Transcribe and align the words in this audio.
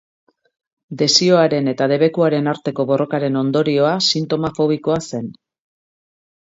Desioaren 1.01 1.69
eta 1.75 1.89
debekuaren 1.91 2.51
arteko 2.55 2.87
borrokaren 2.93 3.39
ondorioa 3.45 3.95
sintoma 4.09 4.53
fobikoa 4.61 5.01
zen. 5.13 5.35